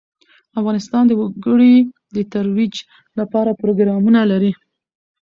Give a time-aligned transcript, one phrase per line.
[0.59, 1.75] افغانستان د وګړي
[2.15, 2.75] د ترویج
[3.19, 4.51] لپاره پروګرامونه لري.